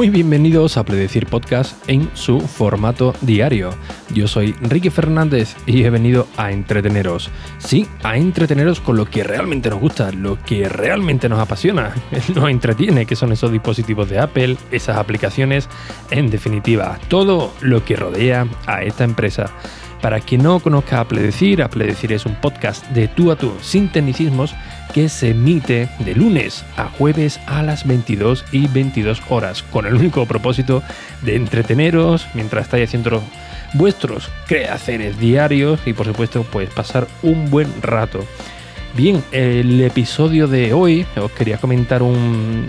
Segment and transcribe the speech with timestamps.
[0.00, 3.68] Muy bienvenidos a Predecir Podcast en su formato diario.
[4.14, 7.28] Yo soy Ricky Fernández y he venido a entreteneros.
[7.58, 11.92] Sí, a entreteneros con lo que realmente nos gusta, lo que realmente nos apasiona,
[12.34, 15.68] nos entretiene, que son esos dispositivos de Apple, esas aplicaciones,
[16.10, 19.50] en definitiva, todo lo que rodea a esta empresa.
[20.00, 21.62] Para quien no conozca Apple Decir,
[22.12, 24.54] es un podcast de tú a tú, sin tecnicismos,
[24.94, 29.94] que se emite de lunes a jueves a las 22 y 22 horas, con el
[29.94, 30.82] único propósito
[31.22, 33.22] de entreteneros mientras estáis haciendo
[33.74, 38.24] vuestros quehaceres diarios y por supuesto pues pasar un buen rato.
[38.96, 42.66] Bien, el episodio de hoy os quería comentar un,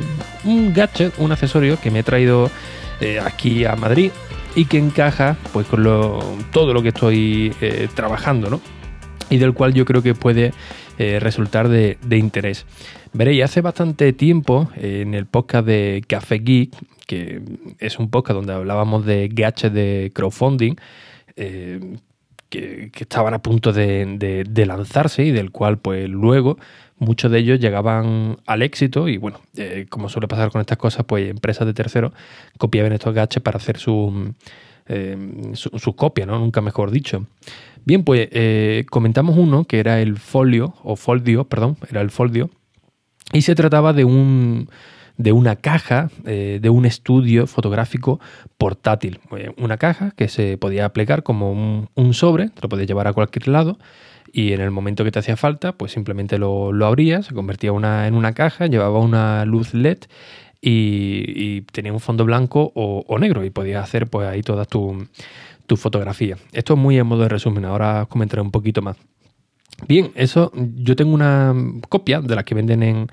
[0.76, 2.52] gadget, un accesorio que me he traído
[3.00, 4.12] eh, aquí a Madrid
[4.56, 5.84] y que encaja pues con
[6.52, 8.62] todo lo que estoy eh, trabajando, ¿no?
[9.30, 10.52] Y del cual yo creo que puede
[10.98, 12.66] eh, resultar de, interés.
[13.14, 16.74] Veréis, hace bastante tiempo en el podcast de Café Geek,
[17.08, 17.42] que
[17.80, 20.76] es un podcast donde hablábamos de gadgets de crowdfunding,
[22.52, 26.58] eh, que, estaban a punto de, lanzarse y del cual pues luego
[26.98, 31.06] muchos de ellos llegaban al éxito y bueno, eh, como suele pasar con estas cosas,
[31.06, 32.14] pues empresas de terceros
[32.58, 34.34] copiaban estos gadgets para hacer su,
[35.54, 36.38] su, copia, ¿no?
[36.40, 37.26] Nunca mejor dicho.
[37.86, 42.50] Bien, pues eh, comentamos uno que era el folio, o foldio, perdón, era el folio,
[43.34, 44.70] y se trataba de un
[45.22, 48.20] de una caja eh, de un estudio fotográfico
[48.58, 49.20] portátil.
[49.58, 53.48] Una caja que se podía aplicar como un, sobre, te lo podías llevar a cualquier
[53.48, 53.78] lado
[54.34, 57.72] y en el momento que te hacía falta, pues simplemente lo, lo abrías, se convertía
[57.72, 60.00] una, en una caja, llevaba una luz LED
[60.62, 64.96] y, tenía un fondo blanco o, negro y podías hacer pues ahí todas tus
[65.68, 66.38] tu fotografía.
[66.52, 68.98] Esto es muy en modo de resumen, ahora os comentaré un poquito más.
[69.88, 71.56] Bien, eso yo tengo una
[71.90, 73.08] copia de las que venden en,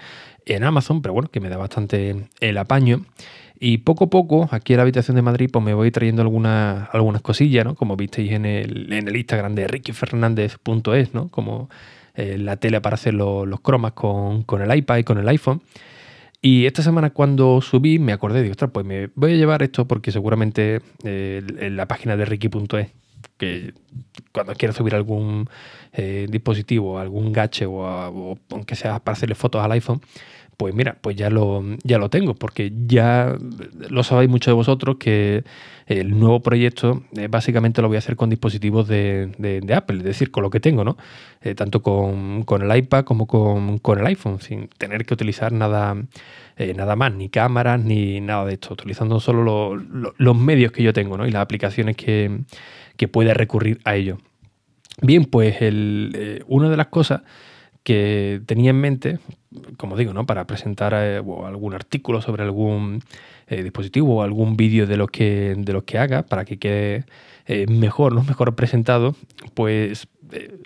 [0.54, 3.04] en Amazon, pero bueno, que me da bastante el apaño.
[3.60, 6.88] Y poco a poco, aquí en la habitación de Madrid, pues me voy trayendo algunas,
[6.92, 7.74] algunas cosillas, ¿no?
[7.74, 11.28] Como visteis en el, en el Instagram de rickyfernandez.es, ¿no?
[11.28, 11.68] Como
[12.14, 15.60] eh, la tele para hacer los, cromas con, con, el iPad y con el iPhone.
[16.40, 19.88] Y esta semana cuando subí me acordé, de ostras, pues me voy a llevar esto
[19.88, 22.88] porque seguramente eh, en la página de Ricky.es,
[23.36, 23.72] que
[24.32, 25.48] cuando quiera subir algún
[25.92, 30.00] eh, dispositivo, algún gache o, aunque sea para hacerle fotos al iPhone,
[30.58, 33.38] pues mira, pues ya lo, ya lo tengo, porque ya
[33.90, 35.44] lo sabéis muchos de vosotros que
[35.86, 39.30] el nuevo proyecto eh, básicamente lo voy a hacer con dispositivos de,
[39.72, 40.96] Apple, es decir, con lo que tengo, ¿no?
[41.42, 45.94] Eh, tanto con, el iPad como con, el iPhone, sin tener que utilizar nada,
[46.56, 50.92] eh, nada más, ni cámaras, ni nada de esto, utilizando solo los medios que yo
[50.92, 51.24] tengo, ¿no?
[51.24, 52.36] Y las aplicaciones que,
[52.96, 54.18] que pueda recurrir a ello.
[55.02, 57.22] Bien, pues el, una de las cosas
[57.88, 59.18] que tenía en mente,
[59.78, 60.26] como digo, ¿no?
[60.26, 63.02] para presentar eh, algún artículo sobre algún
[63.46, 67.06] eh, dispositivo o algún vídeo de los que, de los que haga para que quede
[67.46, 68.22] eh, mejor, ¿no?
[68.24, 69.16] mejor presentado,
[69.54, 70.06] pues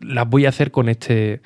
[0.01, 1.43] las voy a hacer con este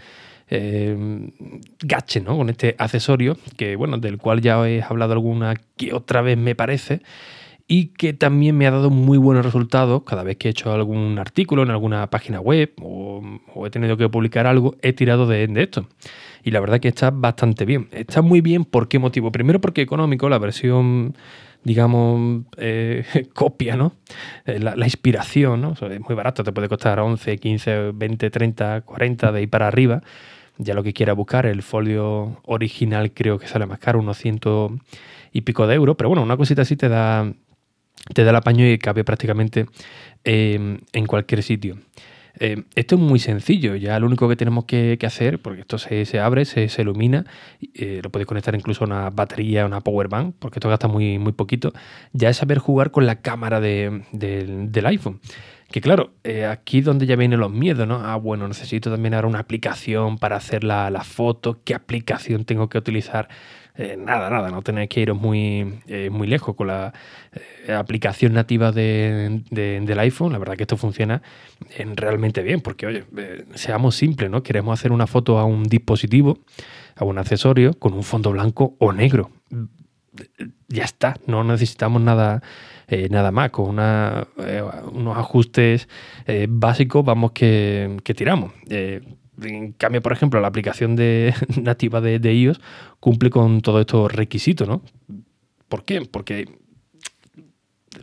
[0.49, 2.39] gache, ¿no?
[2.39, 6.55] con este accesorio, que bueno, del cual ya he hablado alguna que otra vez me
[6.55, 7.03] parece
[7.69, 11.19] y que también me ha dado muy buenos resultados cada vez que he hecho algún
[11.19, 13.23] artículo en alguna página web o,
[13.67, 15.89] he tenido que publicar algo, he tirado de, esto.
[16.45, 17.89] Y la verdad que está bastante bien.
[17.91, 19.33] Está muy bien, ¿por qué motivo?
[19.33, 21.17] Primero porque económico, la versión
[21.65, 23.95] digamos, eh, copia, ¿no?
[24.45, 25.73] Eh, la, inspiración, ¿no?
[25.73, 30.03] es muy barato, te puede costar 11, 15, 20, 30, 40 de ahí para arriba.
[30.59, 34.79] Ya lo que quiera buscar, el folio original creo que sale más caro, unos ciento
[35.33, 37.31] y pico de euros, pero bueno, una cosita así te da,
[38.15, 39.67] te da el apaño y cabe prácticamente
[40.25, 41.79] em, en cualquier sitio.
[42.39, 46.21] Em, esto es muy sencillo, ya lo único que tenemos que, hacer, porque esto se,
[46.21, 47.25] abre, se, ilumina,
[47.75, 50.87] eh, lo podéis conectar incluso a una batería, a una power bank, porque esto gasta
[50.87, 51.73] muy, muy poquito,
[52.13, 55.21] ya es saber jugar con la cámara del iPhone.
[55.71, 57.97] Que claro, eh, aquí donde ya vienen los miedos, ¿no?
[57.97, 62.79] Ah, bueno, necesito también ahora una aplicación para hacer la foto, ¿qué aplicación tengo que
[62.79, 63.29] utilizar?
[63.79, 66.95] Eh, nada, nada, no tenéis que iros muy, eh, muy lejos con la
[67.67, 70.33] eh, aplicación nativa de, del iPhone.
[70.33, 71.23] La verdad que esto funciona
[71.95, 73.05] realmente bien, porque oye,
[73.55, 74.43] seamos simples, ¿no?
[74.43, 76.39] Queremos hacer una foto a un dispositivo,
[76.95, 79.31] a un accesorio, con un fondo blanco o negro.
[80.69, 82.43] Ya está, no necesitamos nada,
[83.11, 83.51] nada más.
[83.51, 84.27] Con una,
[84.93, 85.89] unos ajustes
[86.49, 88.53] básicos vamos que, que tiramos
[89.43, 92.61] en cambio, por ejemplo, la aplicación de, nativa de, iOS
[93.01, 94.83] cumple con todos estos requisitos, ¿no?
[95.69, 96.03] ¿Por qué?
[96.03, 96.47] Porque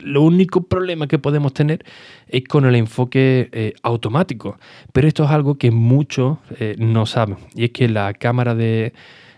[0.01, 1.85] lo único problema que podemos tener
[2.27, 4.57] es con el enfoque eh, automático.
[4.91, 7.37] Pero esto es algo que muchos eh, no saben.
[7.55, 8.93] Y es que la cámara de,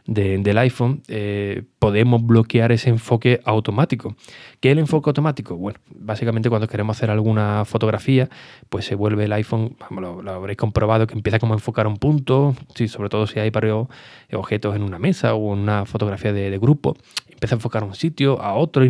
[0.08, 4.16] del iPhone, eh, podemos bloquear ese enfoque automático.
[4.60, 5.56] ¿Qué es el enfoque automático?
[5.56, 8.30] Bueno, básicamente cuando queremos hacer alguna fotografía,
[8.70, 12.56] pues se vuelve el iPhone, lo, habréis comprobado, que empieza como a enfocar un punto,
[12.76, 13.88] sí, sobre todo si hay varios
[14.32, 16.96] objetos en una mesa o en una fotografía de, grupo,
[17.30, 18.86] empieza a enfocar un sitio, a otro,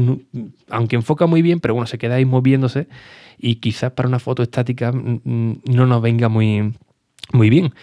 [0.70, 2.88] aunque enfoca muy bien, pero bueno, se queda ahí moviéndose
[3.38, 6.74] y quizás para una foto estática mm, mm, no nos venga muy,
[7.32, 7.74] muy bien.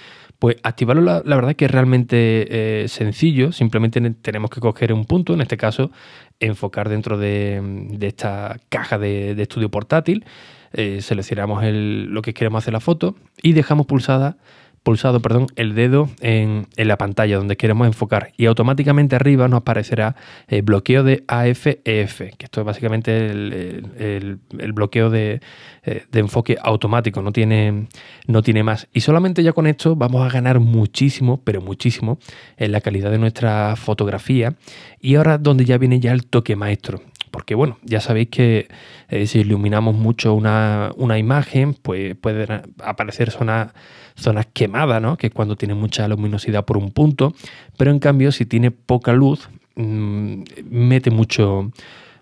[0.42, 5.34] Pues activarlo la, verdad que es realmente eh, sencillo, simplemente tenemos que coger un punto,
[5.34, 5.92] en este caso
[6.40, 7.62] enfocar dentro de,
[8.00, 10.24] esta caja de, estudio portátil,
[10.72, 14.36] eh, seleccionamos lo que queremos hacer la foto y dejamos pulsada
[14.82, 20.16] pulsado perdón, el dedo en, la pantalla donde queremos enfocar y automáticamente arriba nos aparecerá
[20.48, 24.38] el bloqueo de AFEF, que esto es básicamente el,
[24.74, 25.40] bloqueo eh,
[25.82, 27.88] de, enfoque automático, no tiene,
[28.26, 28.88] no tiene más.
[28.92, 32.18] Y solamente ya con esto vamos a ganar muchísimo, pero muchísimo,
[32.56, 34.54] en la calidad de nuestra fotografía.
[35.00, 37.00] Y ahora donde ya viene ya el toque maestro
[37.32, 38.68] porque bueno, ya sabéis que
[39.08, 43.72] eh, si iluminamos mucho una, imagen, pues pueden aparecer zonas,
[44.16, 45.16] zonas quemadas, ¿no?
[45.16, 47.34] que es cuando tiene mucha luminosidad por un punto,
[47.76, 51.70] pero en cambio si tiene poca luz, mm, mete mucho,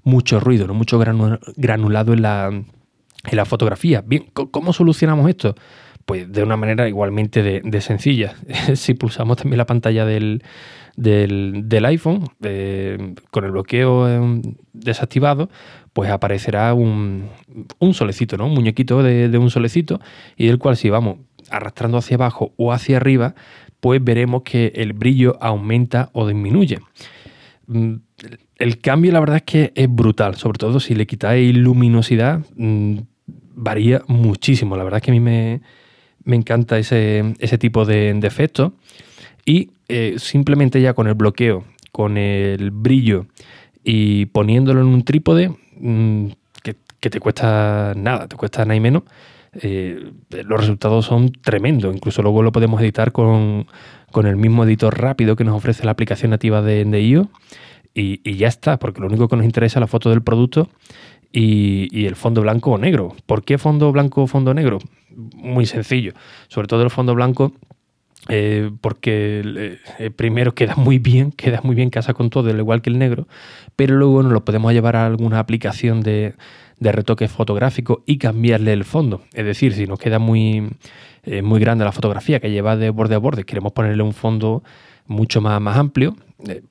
[0.03, 0.75] mucho ruido, ¿no?
[0.75, 4.03] mucho granulado en la, en la fotografía.
[4.07, 5.55] Bien, ¿cómo solucionamos esto?
[6.07, 8.35] Pues de una manera igualmente de sencilla.
[8.75, 10.43] si pulsamos también la pantalla del,
[11.01, 12.29] del, iPhone,
[13.31, 15.49] con el bloqueo em, desactivado,
[15.93, 17.29] pues aparecerá un,
[17.93, 18.47] solecito, ¿no?
[18.47, 20.01] Un muñequito de, un solecito
[20.37, 21.19] y del cual si vamos
[21.51, 23.35] arrastrando hacia abajo o hacia arriba,
[23.81, 26.79] pues veremos que el brillo aumenta o disminuye.
[27.67, 27.95] Mm,
[28.57, 32.99] el cambio la verdad es que es brutal, sobre todo si le quitáis luminosidad, mm,
[33.55, 34.77] varía muchísimo.
[34.77, 35.61] La verdad es que a mí me,
[36.27, 38.73] encanta ese, tipo de, de efectos.
[39.45, 43.27] Y eh, simplemente ya con el bloqueo, con el brillo
[43.83, 46.27] y poniéndolo en un trípode, mm,
[46.63, 49.05] que, te cuesta nada, te cuesta nada y menos,
[49.53, 51.95] eh, los resultados son tremendos.
[51.95, 53.67] Incluso luego lo podemos editar con,
[54.15, 57.29] el mismo editor rápido que nos ofrece la aplicación nativa de, de iOS.
[57.93, 60.69] Y, ya está, porque lo único que nos interesa es la foto del producto
[61.33, 63.15] y, y, el fondo blanco o negro.
[63.27, 64.79] ¿Por qué fondo blanco o fondo negro?
[65.35, 66.13] Muy sencillo.
[66.49, 67.53] Sobre todo el fondo blanco
[68.29, 72.59] eh, porque eh, eh, primero queda muy bien, queda muy bien casa con todo, al
[72.59, 73.27] igual que el negro,
[73.77, 76.35] pero luego nos lo podemos llevar a alguna aplicación de,
[76.81, 79.23] retoque fotográfico y cambiarle el fondo.
[79.35, 80.71] Es decir, si nos queda muy,
[81.43, 84.63] muy grande la fotografía que lleva de borde a borde, queremos ponerle un fondo
[85.07, 86.17] mucho más, más amplio,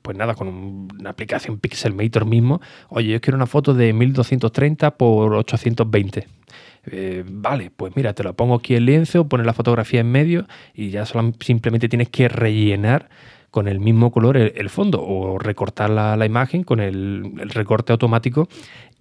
[0.01, 2.59] pues nada, con una aplicación Pixelmator mismo,
[2.89, 6.38] oye, yo quiero una foto de 1230 por 820
[6.85, 10.47] eh, vale, pues mira, te lo pongo aquí en lienzo, pones la fotografía en medio
[10.73, 11.05] y ya
[11.39, 13.09] simplemente tienes que rellenar
[13.51, 18.47] con el mismo color el, fondo o recortar la, imagen con el, recorte automático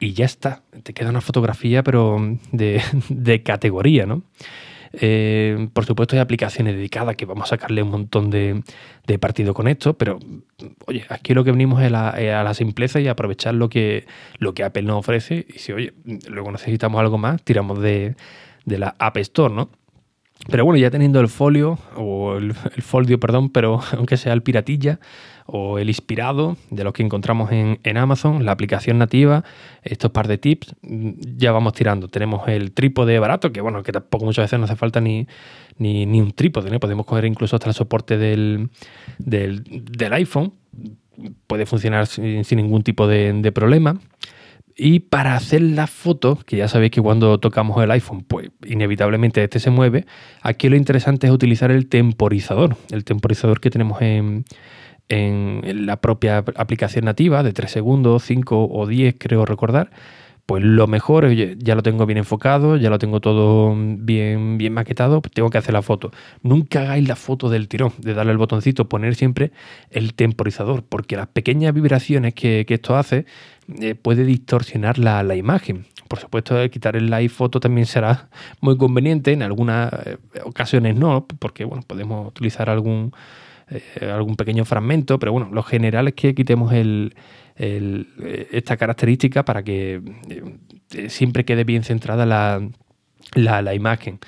[0.00, 0.62] y ya está.
[0.82, 2.18] Te queda una fotografía pero
[2.52, 4.22] de categoría, ¿no?
[4.92, 8.62] Eh, por supuesto, hay aplicaciones dedicadas que vamos a sacarle un montón de,
[9.20, 10.18] partido con esto, pero
[10.86, 14.06] oye, aquí lo que venimos es, a la simpleza y aprovechar lo que,
[14.38, 15.46] lo que Apple nos ofrece.
[15.48, 15.94] Y si, oye,
[16.28, 18.16] luego necesitamos algo más, tiramos de,
[18.64, 19.70] de la App Store, ¿no?
[20.46, 25.00] Pero bueno, ya teniendo el folio, o el, folio, perdón, pero aunque sea el piratilla
[25.46, 29.44] o el inspirado de los que encontramos en, Amazon, la aplicación nativa,
[29.82, 32.08] estos par de tips, ya vamos tirando.
[32.08, 35.26] Tenemos el trípode barato, que bueno, que tampoco muchas veces no hace falta ni,
[35.78, 36.78] ni, un trípode, ¿no?
[36.78, 38.68] podemos coger incluso hasta el soporte del,
[39.18, 40.52] del, iPhone,
[41.46, 43.98] puede funcionar sin, ningún tipo de problema.
[44.80, 49.42] Y para hacer las fotos, que ya sabéis que cuando tocamos el iPhone, pues inevitablemente
[49.42, 50.06] este se mueve,
[50.40, 54.44] aquí lo interesante es utilizar el temporizador, el temporizador que tenemos en,
[55.08, 59.90] la propia aplicación nativa de 3 segundos, 5 o 10 creo recordar,
[60.46, 65.22] pues lo mejor, ya lo tengo bien enfocado, ya lo tengo todo bien, bien maquetado,
[65.34, 66.12] tengo que hacer la foto.
[66.42, 69.50] Nunca hagáis la foto del tirón, de darle el botoncito, poner siempre
[69.90, 73.26] el temporizador, porque las pequeñas vibraciones que esto hace
[73.80, 75.84] eh, puede distorsionar la, imagen.
[76.08, 78.30] Por supuesto, quitar el live foto también será
[78.62, 83.12] muy conveniente, en algunas eh, ocasiones no, porque bueno, podemos utilizar algún,
[83.68, 87.14] eh, algún pequeño fragmento, pero bueno, lo general es que quitemos el,
[87.56, 90.00] esta característica para que
[91.08, 92.62] siempre quede bien centrada la,
[93.34, 94.20] la, imagen.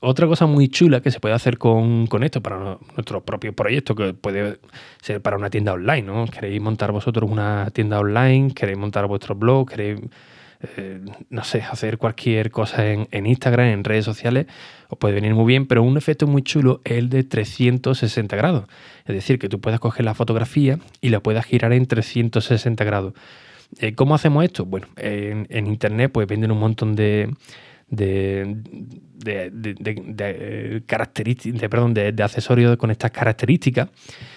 [0.00, 4.14] Otra cosa muy chula que se puede hacer con, esto para nuestro propio proyecto, que
[4.14, 4.58] puede
[5.02, 6.26] ser para una tienda online, ¿no?
[6.26, 10.00] Queréis montar vosotros una tienda online, queréis montar vuestro blog, queréis
[10.60, 11.00] eh,
[11.30, 14.46] no sé, hacer cualquier cosa en, Instagram, en redes sociales,
[14.88, 18.64] os puede venir muy bien, pero un efecto muy chulo es el de 360 grados.
[19.06, 23.14] Es decir, que tú puedas coger la fotografía y la puedas girar en 360 grados.
[23.78, 24.64] Eh, ¿Cómo hacemos esto?
[24.64, 27.30] Bueno, en, Internet pues venden un montón de,
[27.90, 28.56] de,
[29.14, 30.82] de, de,
[31.68, 33.88] perdón, de, accesorios con estas características,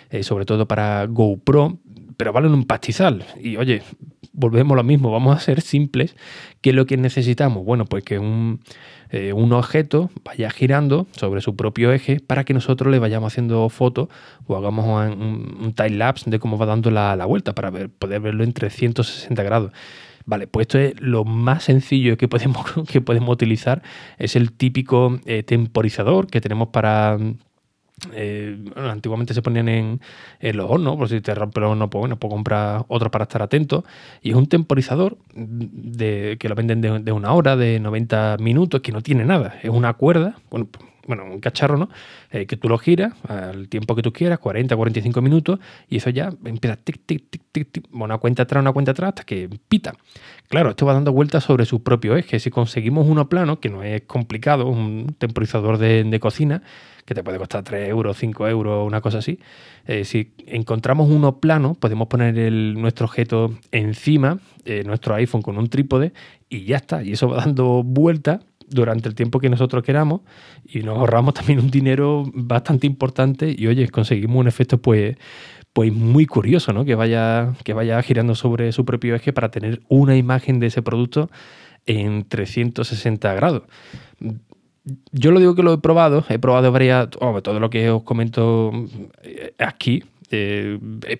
[0.09, 1.79] eh, sobre todo para GoPro,
[2.17, 3.25] pero valen un pastizal.
[3.41, 3.81] Y oye,
[4.33, 6.15] volvemos lo mismo, vamos a ser simples.
[6.61, 7.65] ¿Qué es lo que necesitamos?
[7.65, 8.61] Bueno, pues que un,
[9.09, 13.67] eh, un objeto vaya girando sobre su propio eje para que nosotros le vayamos haciendo
[13.69, 14.09] fotos
[14.45, 18.21] o hagamos un, un time lapse de cómo va dando la, la vuelta para poder
[18.21, 19.71] verlo en 360 grados.
[20.25, 23.81] Vale, pues esto es lo más sencillo que podemos, que podemos utilizar.
[24.17, 27.17] Es el típico eh, temporizador que tenemos para
[28.13, 29.99] eh, antiguamente se ponían en,
[30.41, 33.41] los hornos, por si te rompe el horno, pues bueno, puedo comprar otro para estar
[33.41, 33.83] atento.
[34.21, 38.91] Y es un temporizador de, que lo venden de, una hora, de 90 minutos, que
[38.91, 39.59] no tiene nada.
[39.61, 40.67] Es una cuerda, bueno,
[41.11, 41.89] bueno, un cacharro, ¿no?
[42.31, 46.09] Eh, que tú lo giras al tiempo que tú quieras, 40, 45 minutos, y eso
[46.09, 49.49] ya empieza tic, tic, tic, tic, tic, una cuenta atrás, una cuenta atrás, hasta que
[49.67, 49.93] pita.
[50.47, 52.39] Claro, esto va dando vueltas sobre su propio eje.
[52.39, 56.63] Si conseguimos uno plano, que no es complicado, un temporizador de, cocina,
[57.03, 59.37] que te puede costar 3 euros, 5 euros, una cosa así.
[59.85, 65.67] Eh, si encontramos uno plano, podemos poner nuestro objeto encima, eh, nuestro iPhone con un
[65.67, 66.13] trípode,
[66.47, 67.03] y ya está.
[67.03, 68.39] Y eso va dando vueltas
[68.71, 70.21] durante el tiempo que nosotros queramos
[70.65, 75.17] y nos ahorramos también un dinero bastante importante y oye, conseguimos un efecto pues,
[75.73, 76.85] pues muy curioso, ¿no?
[76.85, 80.81] Que vaya, que vaya girando sobre su propio eje para tener una imagen de ese
[80.81, 81.29] producto
[81.85, 83.63] en 360 grados.
[85.11, 88.71] Yo lo digo que lo he probado, he probado varias, todo lo que os comento
[89.21, 90.77] eh, aquí, eh,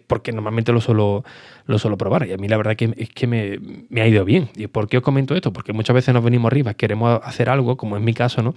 [0.08, 1.24] porque normalmente lo suelo,
[1.66, 2.28] lo suelo probar.
[2.28, 4.50] Y a mí la verdad que es que me, ha ido bien.
[4.56, 5.54] ¿Y por qué os comento esto?
[5.54, 8.56] Porque muchas veces nos venimos arriba, queremos hacer algo, como en mi caso, ¿no?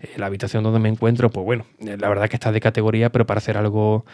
[0.00, 3.10] Eh, la habitación donde me encuentro, pues bueno, eh, la verdad que está de categoría,
[3.10, 4.04] pero para hacer algo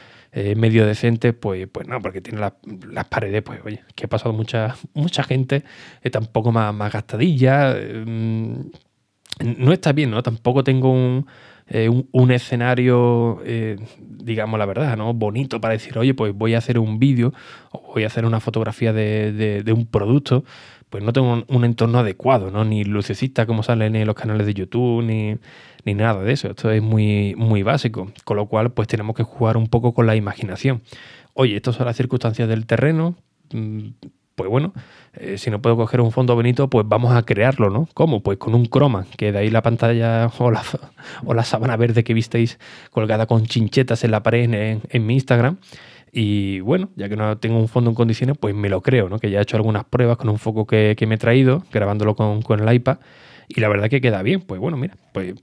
[0.57, 4.75] medio decente, pues, pues no, porque tiene las paredes, pues oye, que ha pasado mucha,
[4.93, 5.63] mucha gente,
[6.11, 7.73] tampoco más, más gastadilla.
[7.77, 10.25] no está bien, ¿no?
[10.25, 11.25] Tampoco tengo un
[11.69, 15.15] eh, un, escenario, eh, digamos la verdad, ¿no?
[15.15, 17.33] Bonito para decir, oye, pues voy a hacer un vídeo
[17.73, 20.45] o voy a hacer una fotografía de, un producto,
[20.91, 22.65] pues no tengo un, entorno adecuado, ¿no?
[22.65, 25.37] Ni lucecita como salen en los canales de YouTube, ni,
[25.85, 26.49] ni nada de eso.
[26.49, 28.13] Esto es muy, muy básico.
[28.25, 30.83] Con lo cual, pues tenemos que jugar un poco con la imaginación.
[31.33, 33.17] Oye, estas son las circunstancias del terreno
[33.53, 33.89] mm,
[34.35, 34.73] pues bueno,
[35.15, 37.89] eh, si no puedo coger un fondo bonito, pues vamos a crearlo, ¿no?
[37.95, 38.23] ¿Cómo?
[38.23, 40.63] Pues con un croma, que de ahí la pantalla o la,
[41.25, 42.59] o la sábana verde que visteis
[42.91, 45.59] colgada con chinchetas en la pared en, mi Instagram.
[46.13, 49.19] Y bueno, ya que no tengo un fondo en condiciones, pues me lo creo, ¿no?
[49.19, 52.43] Que ya he hecho algunas pruebas con un foco que, me he traído, grabándolo con,
[52.43, 52.99] con el iPad,
[53.49, 54.41] y la verdad que queda bien.
[54.41, 55.35] Pues bueno, mira, pues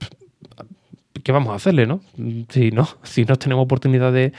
[1.22, 2.00] ¿qué vamos a hacerle, no?
[2.48, 4.32] Si no, si tenemos oportunidad de,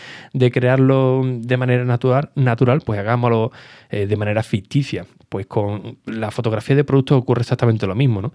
[0.52, 3.52] crearlo de manera natural, natural pues hagámoslo
[3.90, 5.06] eh, de manera ficticia.
[5.30, 8.34] Pues con la fotografía de productos ocurre exactamente lo mismo, ¿no?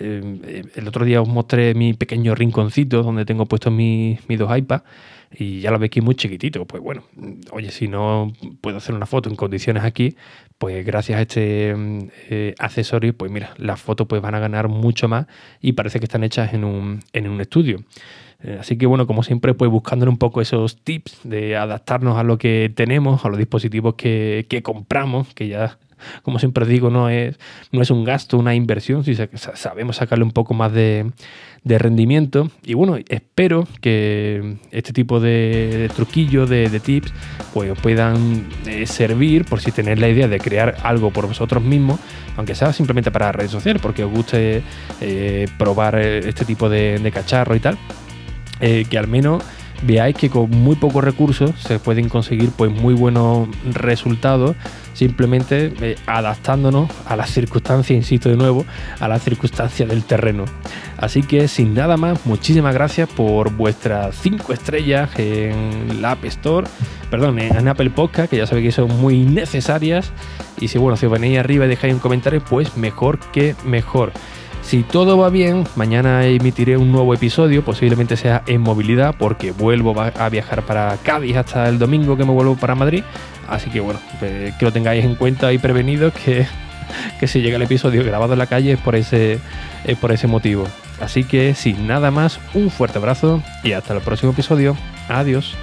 [0.00, 4.56] Eh, el otro día os mostré mi pequeño rinconcito donde tengo puestos mis, mis dos
[4.56, 4.84] iPads
[5.30, 6.64] y ya lo veis aquí muy chiquitito.
[6.66, 7.04] Pues bueno,
[7.50, 10.16] oye, si no puedo hacer una foto en condiciones aquí,
[10.58, 11.74] pues gracias a este
[12.30, 15.26] eh, accesorio, pues mira, las fotos pues van a ganar mucho más
[15.60, 17.84] y parece que están hechas en un, en un estudio.
[18.42, 22.22] Eh, así que bueno, como siempre, pues buscando un poco esos tips de adaptarnos a
[22.22, 25.78] lo que tenemos, a los dispositivos que, que compramos, que ya
[26.22, 27.38] como siempre digo, no es,
[27.72, 29.14] no es un gasto, una inversión, si
[29.54, 31.12] sabemos sacarle un poco más de,
[31.64, 32.50] rendimiento.
[32.64, 37.12] Y bueno, espero que este tipo de, truquillos, de, tips,
[37.52, 41.62] pues os puedan eh, servir por si tenéis la idea de crear algo por vosotros
[41.62, 41.98] mismos,
[42.36, 44.62] aunque sea simplemente para redes sociales, porque os guste
[45.00, 47.76] eh, probar eh, este tipo de, de cacharro y tal.
[48.60, 49.42] que al menos
[49.82, 54.56] veáis que con muy pocos recursos se pueden conseguir pues muy buenos resultados
[54.96, 58.64] simplemente eh, adaptándonos a las circunstancias, insisto de nuevo,
[58.98, 60.46] a las circunstancias del terreno.
[60.96, 66.66] Así que sin nada más, muchísimas gracias por vuestras 5 estrellas en la App Store,
[67.10, 70.12] perdón, en Apple Podcast, que ya sabéis que son muy necesarias.
[70.58, 74.12] Y si bueno, si os venís arriba y dejáis un comentario, pues mejor que mejor.
[74.66, 79.94] Si todo va bien, mañana emitiré un nuevo episodio, posiblemente sea en movilidad, porque vuelvo
[80.00, 83.04] a viajar para Cádiz hasta el domingo que me vuelvo para Madrid.
[83.46, 86.48] Así que bueno, que lo tengáis en cuenta y prevenidos que,
[87.20, 89.38] que si llega el episodio grabado en la calle es por ese,
[89.84, 90.66] es por ese motivo.
[91.00, 94.76] Así que sin nada más, un fuerte abrazo y hasta el próximo episodio.
[95.08, 95.56] Adiós.